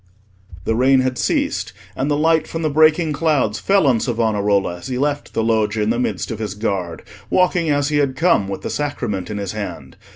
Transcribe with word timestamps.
The 0.65 0.73
rain 0.73 1.01
had 1.01 1.19
ceased, 1.19 1.73
and 1.95 2.09
the 2.09 2.17
light 2.17 2.47
from 2.47 2.63
the 2.63 2.71
breaking 2.71 3.13
clouds 3.13 3.59
fell 3.59 3.85
on 3.85 3.99
Savonarola 3.99 4.77
as 4.79 4.87
he 4.87 4.97
left 4.97 5.35
the 5.35 5.43
Loggia 5.43 5.83
in 5.83 5.91
the 5.91 5.99
midst 5.99 6.31
of 6.31 6.39
his 6.39 6.55
guard, 6.55 7.03
walking 7.29 7.69
as 7.69 7.89
he 7.89 7.97
had 7.97 8.15
come, 8.15 8.47
with 8.47 8.63
the 8.63 8.71
Sacrament 8.71 9.29
in 9.29 9.37
his 9.37 9.51
hand. 9.51 9.97